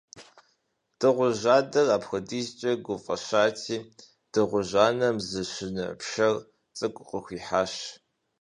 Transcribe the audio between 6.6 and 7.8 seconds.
цӀыкӀу къыхуихьащ.